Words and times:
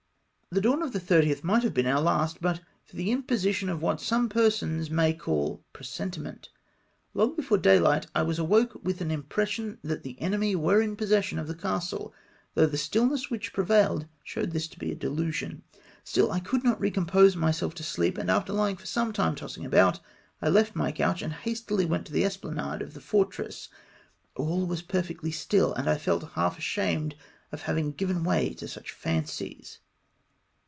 The 0.53 0.59
dawn 0.59 0.81
of 0.83 0.91
the 0.91 0.99
30th 0.99 1.45
might 1.45 1.63
have 1.63 1.73
been 1.73 1.85
om^ 1.85 2.03
last, 2.03 2.41
but 2.41 2.59
from 2.83 2.97
the 2.97 3.09
interposition 3.09 3.69
of 3.69 3.81
what 3.81 4.01
some 4.01 4.27
persons 4.27 4.89
may 4.89 5.13
call 5.13 5.63
presentiment. 5.71 6.49
Long 7.13 7.37
before 7.37 7.57
dayhght 7.57 8.07
I 8.13 8.23
was 8.23 8.37
awoke 8.37 8.77
with 8.83 8.99
an 8.99 9.11
impression 9.11 9.77
that 9.81 10.03
the 10.03 10.19
enemy 10.21 10.57
were 10.57 10.81
in 10.81 10.97
possession 10.97 11.39
of 11.39 11.47
the 11.47 11.55
castle, 11.55 12.13
though' 12.53 12.65
the 12.65 12.77
stillness 12.77 13.29
which 13.31 13.53
prevailed 13.53 14.07
showed 14.25 14.51
this 14.51 14.67
to 14.67 14.77
be 14.77 14.91
a 14.91 14.95
delusion. 14.95 15.63
Still 16.03 16.29
I 16.33 16.41
could 16.41 16.65
not 16.65 16.81
recompose 16.81 17.37
myself 17.37 17.73
to 17.75 17.83
sleep, 17.83 18.17
and 18.17 18.29
after 18.29 18.51
lying 18.51 18.75
for 18.75 18.85
some 18.87 19.13
time 19.13 19.35
tossing 19.35 19.63
about, 19.65 20.01
I 20.41 20.49
left 20.49 20.75
my 20.75 20.91
couch, 20.91 21.21
and 21.21 21.31
hastily 21.31 21.85
went 21.85 22.09
on 22.09 22.13
the 22.13 22.25
esplanade 22.25 22.81
of 22.81 22.93
the 22.93 22.99
fortress. 22.99 23.69
All 24.35 24.65
was 24.67 24.81
perfectly 24.81 25.31
still, 25.31 25.73
and 25.73 25.89
I 25.89 25.97
felt 25.97 26.31
half 26.33 26.57
ashamed 26.57 27.15
of 27.53 27.61
having 27.61 27.93
given 27.93 28.25
way 28.25 28.53
to 28.55 28.67
such 28.67 28.91
fancies. 28.91 29.79